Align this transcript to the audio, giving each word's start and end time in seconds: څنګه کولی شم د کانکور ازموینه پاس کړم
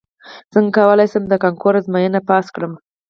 څنګه 0.53 0.73
کولی 0.77 1.05
شم 1.11 1.23
د 1.29 1.33
کانکور 1.43 1.73
ازموینه 1.79 2.19
پاس 2.29 2.45
کړم 2.55 2.73